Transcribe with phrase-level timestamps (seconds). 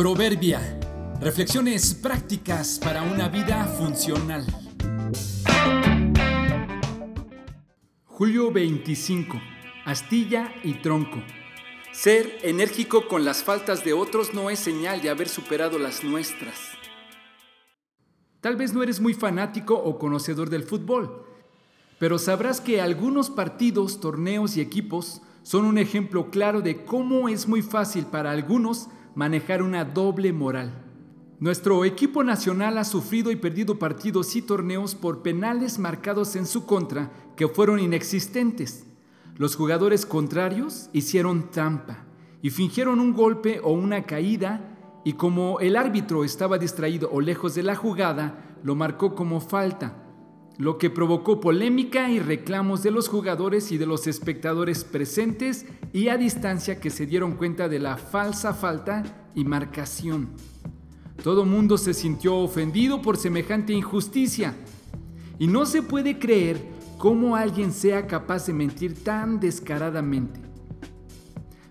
[0.00, 0.80] Proverbia.
[1.20, 4.46] Reflexiones prácticas para una vida funcional.
[8.06, 9.38] Julio 25.
[9.84, 11.18] Astilla y tronco.
[11.92, 16.56] Ser enérgico con las faltas de otros no es señal de haber superado las nuestras.
[18.40, 21.26] Tal vez no eres muy fanático o conocedor del fútbol,
[21.98, 27.46] pero sabrás que algunos partidos, torneos y equipos son un ejemplo claro de cómo es
[27.46, 30.84] muy fácil para algunos manejar una doble moral.
[31.40, 36.66] Nuestro equipo nacional ha sufrido y perdido partidos y torneos por penales marcados en su
[36.66, 38.86] contra que fueron inexistentes.
[39.36, 42.04] Los jugadores contrarios hicieron trampa
[42.42, 47.54] y fingieron un golpe o una caída y como el árbitro estaba distraído o lejos
[47.54, 49.99] de la jugada, lo marcó como falta,
[50.60, 55.64] lo que provocó polémica y reclamos de los jugadores y de los espectadores presentes
[55.94, 60.28] y a distancia que se dieron cuenta de la falsa falta y marcación.
[61.24, 64.54] Todo mundo se sintió ofendido por semejante injusticia
[65.38, 66.60] y no se puede creer
[66.98, 70.40] cómo alguien sea capaz de mentir tan descaradamente.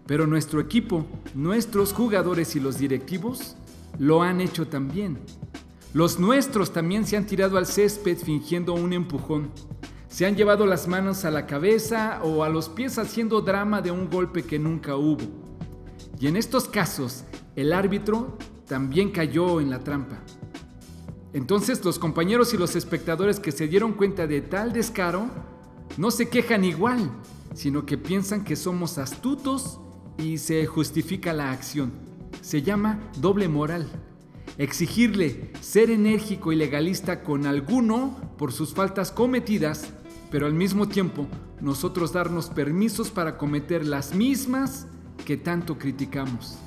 [0.08, 3.56] Pero nuestro equipo, nuestros jugadores y los directivos
[4.00, 5.20] lo han hecho también.
[5.92, 9.50] Los nuestros también se han tirado al césped fingiendo un empujón.
[10.08, 13.90] Se han llevado las manos a la cabeza o a los pies haciendo drama de
[13.90, 15.24] un golpe que nunca hubo.
[16.20, 17.24] Y en estos casos,
[17.56, 18.38] el árbitro
[18.68, 20.20] también cayó en la trampa.
[21.34, 25.28] Entonces los compañeros y los espectadores que se dieron cuenta de tal descaro
[25.98, 27.10] no se quejan igual,
[27.56, 29.80] sino que piensan que somos astutos
[30.20, 31.92] y se justifica la acción.
[32.42, 33.88] Se llama doble moral
[34.60, 39.94] exigirle ser enérgico y legalista con alguno por sus faltas cometidas,
[40.30, 41.28] pero al mismo tiempo
[41.62, 44.86] nosotros darnos permisos para cometer las mismas
[45.26, 46.58] que tanto criticamos.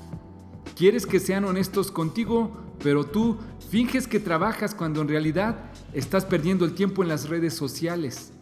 [0.74, 3.36] Quieres que sean honestos contigo, pero tú
[3.68, 8.32] finges que trabajas cuando en realidad estás perdiendo el tiempo en las redes sociales.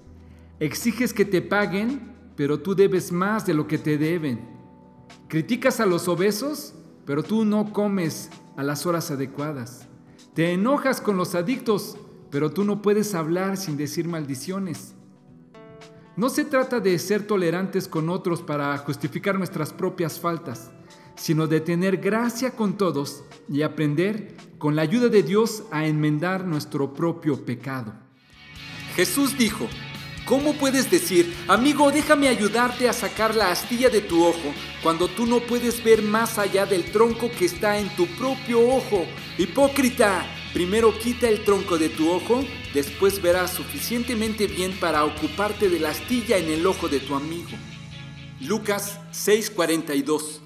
[0.60, 4.49] Exiges que te paguen, pero tú debes más de lo que te deben.
[5.27, 6.75] Criticas a los obesos,
[7.10, 9.88] pero tú no comes a las horas adecuadas.
[10.32, 11.97] Te enojas con los adictos,
[12.31, 14.94] pero tú no puedes hablar sin decir maldiciones.
[16.15, 20.71] No se trata de ser tolerantes con otros para justificar nuestras propias faltas,
[21.16, 26.44] sino de tener gracia con todos y aprender, con la ayuda de Dios, a enmendar
[26.44, 27.92] nuestro propio pecado.
[28.94, 29.66] Jesús dijo,
[30.30, 35.26] ¿Cómo puedes decir, amigo, déjame ayudarte a sacar la astilla de tu ojo cuando tú
[35.26, 39.06] no puedes ver más allá del tronco que está en tu propio ojo?
[39.38, 45.80] Hipócrita, primero quita el tronco de tu ojo, después verás suficientemente bien para ocuparte de
[45.80, 47.50] la astilla en el ojo de tu amigo.
[48.38, 50.42] Lucas 6:42